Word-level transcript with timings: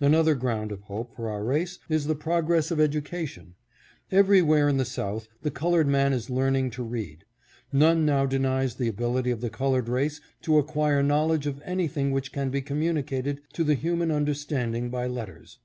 Another 0.00 0.34
ground 0.34 0.72
of 0.72 0.80
hope 0.84 1.14
for 1.14 1.28
our 1.28 1.44
race 1.44 1.78
is 1.90 2.04
in 2.06 2.08
the 2.08 2.14
progress 2.14 2.70
of 2.70 2.80
education. 2.80 3.54
Everywhere 4.10 4.66
in 4.66 4.78
the 4.78 4.84
South 4.86 5.28
the 5.42 5.50
colored 5.50 5.86
man 5.86 6.14
is 6.14 6.30
learning 6.30 6.70
to 6.70 6.82
read. 6.82 7.26
None 7.70 8.06
now 8.06 8.24
denies 8.24 8.76
the 8.76 8.88
ability 8.88 9.30
of 9.30 9.42
the 9.42 9.50
colored 9.50 9.90
race 9.90 10.22
to 10.40 10.56
acquire 10.56 11.02
knowledge 11.02 11.46
of 11.46 11.60
anything 11.66 12.12
which 12.12 12.32
can 12.32 12.48
be 12.48 12.62
communicated 12.62 13.42
to 13.52 13.62
the 13.62 13.74
human 13.74 14.10
understanding 14.10 14.88
by 14.88 15.06
letters. 15.06 15.58